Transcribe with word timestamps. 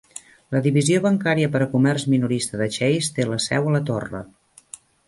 La 0.55 0.61
divisió 0.67 1.01
bancària 1.03 1.51
per 1.57 1.61
a 1.65 1.69
comerç 1.75 2.09
minorista 2.15 2.63
de 2.63 2.71
Chase 2.79 3.17
té 3.21 3.31
la 3.35 3.41
seu 3.49 3.71
a 3.71 3.79
la 3.79 3.85
torre. 3.93 4.27